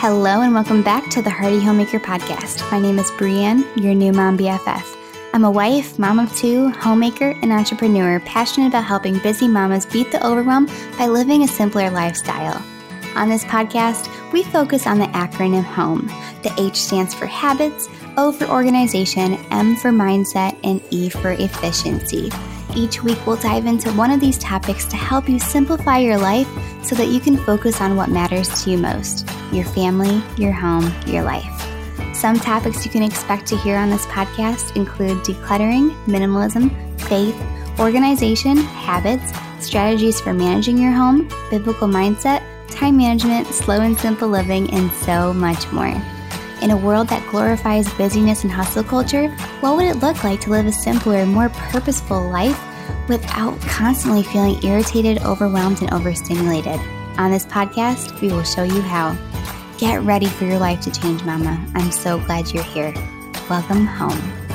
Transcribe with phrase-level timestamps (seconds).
[0.00, 2.62] Hello, and welcome back to the Hearty Homemaker Podcast.
[2.72, 4.96] My name is Brienne, your new mom BFF.
[5.34, 10.10] I'm a wife, mom of two, homemaker, and entrepreneur passionate about helping busy mamas beat
[10.10, 12.64] the overwhelm by living a simpler lifestyle.
[13.14, 16.06] On this podcast, we focus on the acronym HOME.
[16.42, 22.32] The H stands for habits, O for organization, M for mindset, and E for efficiency.
[22.74, 26.48] Each week, we'll dive into one of these topics to help you simplify your life
[26.82, 30.92] so that you can focus on what matters to you most your family, your home,
[31.06, 31.70] your life.
[32.14, 37.36] Some topics you can expect to hear on this podcast include decluttering, minimalism, faith,
[37.78, 44.70] organization, habits, strategies for managing your home, biblical mindset, time management, slow and simple living,
[44.72, 45.94] and so much more.
[46.62, 49.28] In a world that glorifies busyness and hustle culture,
[49.60, 52.58] what would it look like to live a simpler, more purposeful life
[53.08, 56.78] without constantly feeling irritated, overwhelmed, and overstimulated?
[57.18, 59.16] On this podcast, we will show you how.
[59.80, 61.66] Get ready for your life to change, Mama.
[61.74, 62.92] I'm so glad you're here.
[63.48, 64.49] Welcome home.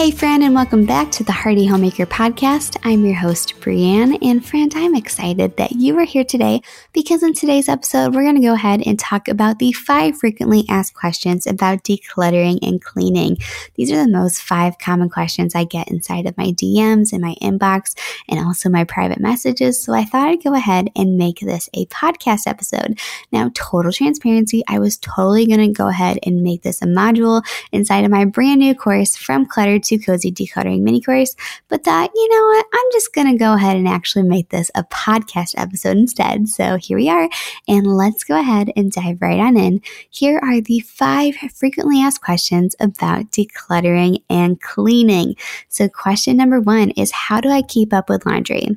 [0.00, 2.78] Hey, friend, and welcome back to the Hearty Homemaker Podcast.
[2.84, 6.62] I'm your host, Brienne, and friend, I'm excited that you are here today
[6.94, 10.64] because in today's episode, we're going to go ahead and talk about the five frequently
[10.70, 13.36] asked questions about decluttering and cleaning.
[13.74, 17.34] These are the most five common questions I get inside of my DMs and my
[17.42, 17.94] inbox
[18.26, 19.82] and also my private messages.
[19.82, 22.98] So I thought I'd go ahead and make this a podcast episode.
[23.32, 27.44] Now, total transparency, I was totally going to go ahead and make this a module
[27.70, 31.34] inside of my brand new course from Clutter Cozy Decluttering mini course,
[31.68, 34.70] but thought, you know what, I'm just going to go ahead and actually make this
[34.74, 36.48] a podcast episode instead.
[36.48, 37.28] So here we are,
[37.66, 39.80] and let's go ahead and dive right on in.
[40.10, 45.36] Here are the five frequently asked questions about decluttering and cleaning.
[45.68, 48.68] So, question number one is How do I keep up with laundry?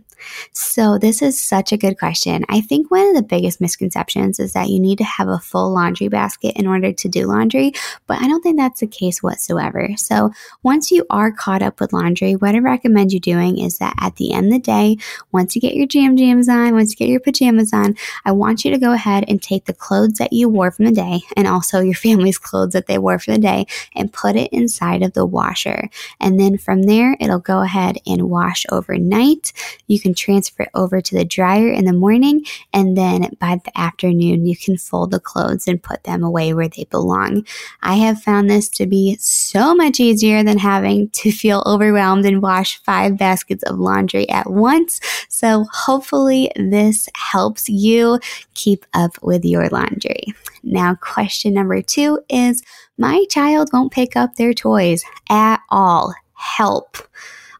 [0.51, 2.45] So, this is such a good question.
[2.49, 5.71] I think one of the biggest misconceptions is that you need to have a full
[5.71, 7.73] laundry basket in order to do laundry,
[8.07, 9.89] but I don't think that's the case whatsoever.
[9.97, 10.31] So,
[10.61, 14.15] once you are caught up with laundry, what I recommend you doing is that at
[14.17, 14.97] the end of the day,
[15.31, 17.95] once you get your jam jams on, once you get your pajamas on,
[18.25, 20.91] I want you to go ahead and take the clothes that you wore from the
[20.91, 23.65] day and also your family's clothes that they wore for the day
[23.95, 25.89] and put it inside of the washer.
[26.19, 29.53] And then from there, it'll go ahead and wash overnight.
[29.87, 33.77] You can transfer it over to the dryer in the morning, and then by the
[33.77, 37.45] afternoon, you can fold the clothes and put them away where they belong.
[37.81, 42.41] I have found this to be so much easier than having to feel overwhelmed and
[42.41, 44.99] wash five baskets of laundry at once.
[45.29, 48.19] So, hopefully, this helps you
[48.53, 50.33] keep up with your laundry.
[50.63, 52.63] Now, question number two is
[52.97, 56.13] My child won't pick up their toys at all.
[56.33, 56.97] Help.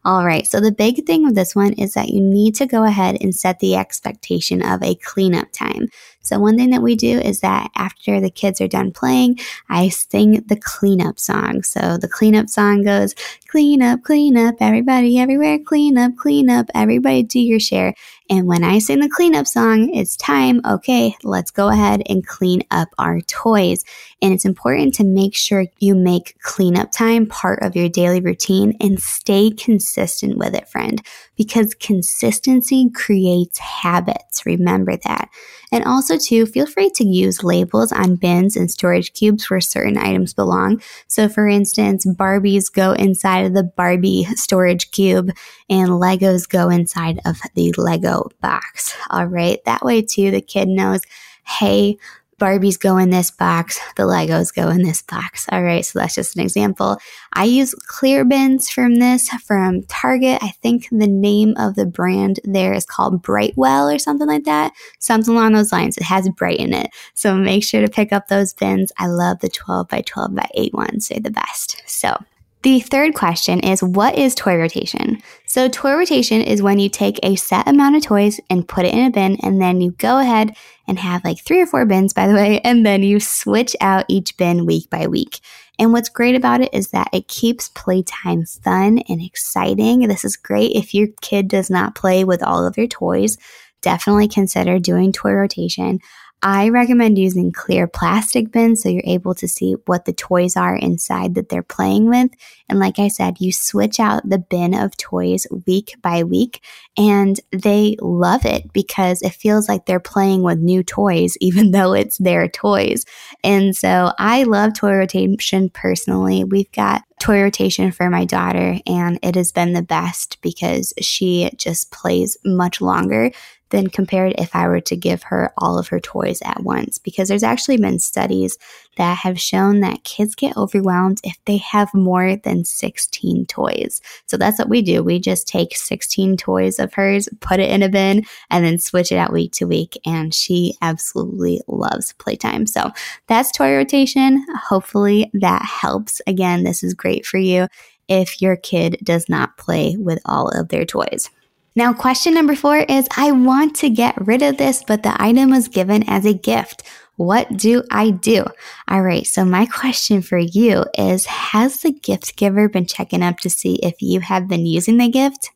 [0.06, 2.84] All right, so the big thing with this one is that you need to go
[2.84, 5.88] ahead and set the expectation of a cleanup time.
[6.26, 9.88] So, one thing that we do is that after the kids are done playing, I
[9.90, 11.62] sing the cleanup song.
[11.62, 13.14] So, the cleanup song goes,
[13.48, 17.94] Clean up, clean up, everybody, everywhere, clean up, clean up, everybody do your share.
[18.28, 22.62] And when I sing the cleanup song, it's time, okay, let's go ahead and clean
[22.70, 23.84] up our toys.
[24.22, 28.76] And it's important to make sure you make cleanup time part of your daily routine
[28.80, 31.00] and stay consistent with it, friend,
[31.36, 34.46] because consistency creates habits.
[34.46, 35.28] Remember that.
[35.70, 39.96] And also, too, feel free to use labels on bins and storage cubes where certain
[39.96, 40.82] items belong.
[41.08, 45.30] So, for instance, Barbies go inside of the Barbie storage cube
[45.68, 48.96] and Legos go inside of the Lego box.
[49.10, 49.58] All right.
[49.64, 51.00] That way, too, the kid knows,
[51.46, 51.98] hey,
[52.38, 55.46] Barbies go in this box, the Legos go in this box.
[55.50, 56.98] All right, so that's just an example.
[57.32, 60.42] I use clear bins from this from Target.
[60.42, 64.72] I think the name of the brand there is called Brightwell or something like that.
[64.98, 65.96] Something along those lines.
[65.96, 66.90] It has bright in it.
[67.14, 68.92] So make sure to pick up those bins.
[68.98, 71.08] I love the 12 by 12 by 8 ones.
[71.08, 71.82] They're the best.
[71.86, 72.16] So
[72.64, 75.22] the third question is what is toy rotation?
[75.46, 78.94] So, toy rotation is when you take a set amount of toys and put it
[78.94, 80.56] in a bin, and then you go ahead
[80.88, 84.06] and have like three or four bins, by the way, and then you switch out
[84.08, 85.40] each bin week by week.
[85.78, 90.00] And what's great about it is that it keeps playtime fun and exciting.
[90.08, 93.36] This is great if your kid does not play with all of your toys.
[93.82, 96.00] Definitely consider doing toy rotation.
[96.46, 100.76] I recommend using clear plastic bins so you're able to see what the toys are
[100.76, 102.32] inside that they're playing with.
[102.68, 106.62] And like I said, you switch out the bin of toys week by week
[106.98, 111.94] and they love it because it feels like they're playing with new toys, even though
[111.94, 113.06] it's their toys.
[113.42, 116.44] And so I love toy rotation personally.
[116.44, 121.50] We've got toy rotation for my daughter and it has been the best because she
[121.56, 123.30] just plays much longer
[123.74, 126.96] than compared if I were to give her all of her toys at once.
[126.96, 128.56] Because there's actually been studies
[128.96, 134.00] that have shown that kids get overwhelmed if they have more than 16 toys.
[134.26, 135.02] So that's what we do.
[135.02, 139.10] We just take 16 toys of hers, put it in a bin, and then switch
[139.10, 139.98] it out week to week.
[140.06, 142.66] And she absolutely loves playtime.
[142.66, 142.92] So
[143.26, 144.46] that's toy rotation.
[144.54, 146.22] Hopefully that helps.
[146.28, 147.66] Again, this is great for you
[148.06, 151.28] if your kid does not play with all of their toys.
[151.76, 155.50] Now, question number four is I want to get rid of this, but the item
[155.50, 156.84] was given as a gift.
[157.16, 158.44] What do I do?
[158.88, 159.26] All right.
[159.26, 163.76] So my question for you is, has the gift giver been checking up to see
[163.82, 165.50] if you have been using the gift?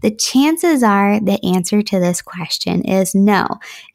[0.00, 3.46] The chances are the answer to this question is no.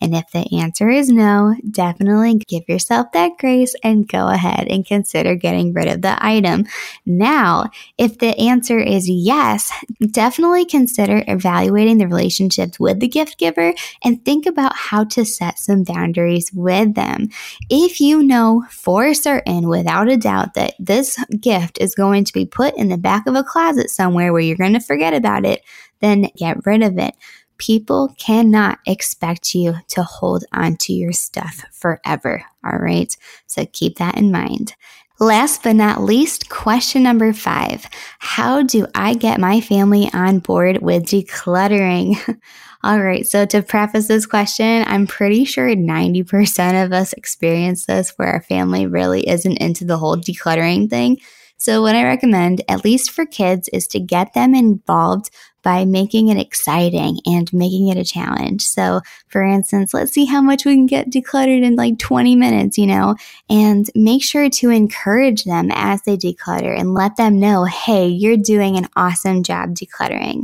[0.02, 4.86] And if the answer is no, definitely give yourself that grace and go ahead and
[4.86, 6.66] consider getting rid of the item.
[7.06, 9.72] Now, if the answer is yes,
[10.12, 13.74] definitely consider evaluating the relationships with the gift giver
[14.04, 17.30] and think about how to set some boundaries with them.
[17.70, 22.46] If you know for certain, without a doubt, that this gift is going to be
[22.46, 25.64] put in the back of a closet somewhere where you're going to forget about it,
[26.04, 27.16] then get rid of it.
[27.58, 32.44] People cannot expect you to hold on to your stuff forever.
[32.66, 33.16] All right.
[33.48, 34.76] So keep that in mind.
[35.20, 37.88] Last but not least, question number five
[38.20, 42.18] How do I get my family on board with decluttering?
[42.86, 48.12] All right, so to preface this question, I'm pretty sure 90% of us experience this
[48.18, 51.20] where our family really isn't into the whole decluttering thing.
[51.58, 55.30] So, what I recommend, at least for kids, is to get them involved
[55.64, 58.64] by making it exciting and making it a challenge.
[58.64, 62.78] So, for instance, let's see how much we can get decluttered in like 20 minutes,
[62.78, 63.16] you know,
[63.50, 68.38] and make sure to encourage them as they declutter and let them know, hey, you're
[68.38, 70.44] doing an awesome job decluttering.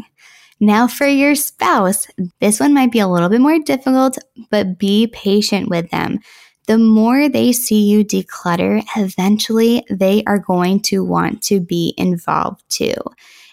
[0.62, 2.08] Now, for your spouse,
[2.42, 4.18] this one might be a little bit more difficult,
[4.50, 6.20] but be patient with them.
[6.70, 12.62] The more they see you declutter, eventually they are going to want to be involved
[12.70, 12.94] too.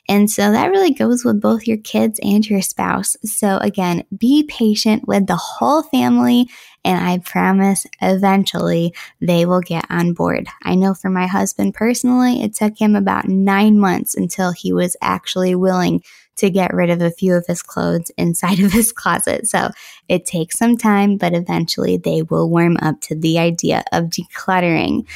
[0.06, 3.16] And so that really goes with both your kids and your spouse.
[3.24, 6.50] So again, be patient with the whole family.
[6.84, 10.48] And I promise eventually they will get on board.
[10.62, 14.94] I know for my husband personally, it took him about nine months until he was
[15.00, 16.02] actually willing
[16.36, 19.46] to get rid of a few of his clothes inside of his closet.
[19.46, 19.70] So
[20.08, 25.06] it takes some time, but eventually they will warm up to the idea of decluttering.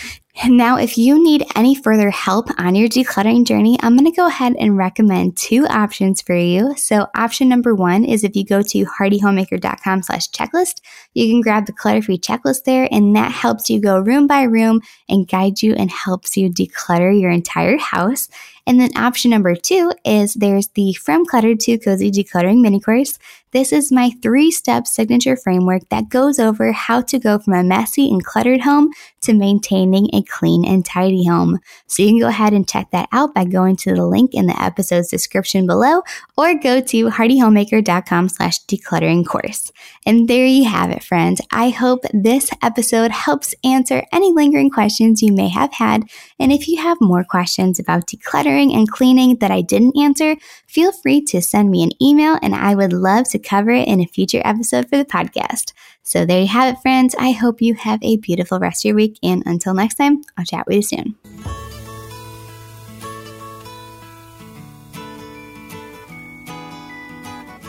[0.46, 4.28] Now, if you need any further help on your decluttering journey, I'm going to go
[4.28, 6.74] ahead and recommend two options for you.
[6.76, 10.80] So option number one is if you go to heartyhomemaker.com slash checklist,
[11.14, 14.80] you can grab the clutter-free checklist there, and that helps you go room by room
[15.08, 18.28] and guide you and helps you declutter your entire house.
[18.66, 23.18] And then option number two is there's the From Clutter to Cozy Decluttering mini course.
[23.52, 27.64] This is my three step signature framework that goes over how to go from a
[27.64, 28.92] messy and cluttered home
[29.22, 31.58] to maintaining clean and tidy home.
[31.86, 34.46] So you can go ahead and check that out by going to the link in
[34.46, 36.02] the episode's description below
[36.36, 39.72] or go to heartyhomemaker.com slash decluttering course.
[40.06, 41.40] And there you have it, friends.
[41.52, 46.04] I hope this episode helps answer any lingering questions you may have had.
[46.38, 50.36] And if you have more questions about decluttering and cleaning that I didn't answer,
[50.66, 54.00] feel free to send me an email and I would love to cover it in
[54.00, 55.72] a future episode for the podcast.
[56.02, 57.14] So there you have it, friends.
[57.18, 59.18] I hope you have a beautiful rest of your week.
[59.22, 61.59] And until next time, I'll chat with you soon.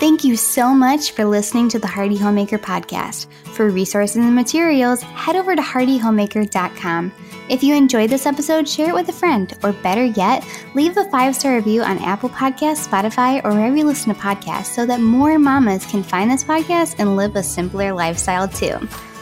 [0.01, 3.27] Thank you so much for listening to the Hearty Homemaker podcast.
[3.49, 7.11] For resources and materials, head over to heartyhomemaker.com.
[7.49, 10.43] If you enjoyed this episode, share it with a friend, or better yet,
[10.73, 14.73] leave a five star review on Apple Podcasts, Spotify, or wherever you listen to podcasts
[14.73, 18.73] so that more mamas can find this podcast and live a simpler lifestyle too.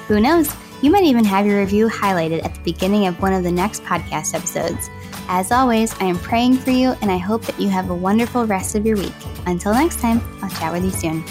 [0.07, 0.55] Who knows?
[0.81, 3.83] You might even have your review highlighted at the beginning of one of the next
[3.83, 4.89] podcast episodes.
[5.31, 8.48] As always, I am praying for you and I hope that you have a wonderful
[8.48, 9.13] rest of your week.
[9.45, 11.24] Until next time, I'll chat with you soon.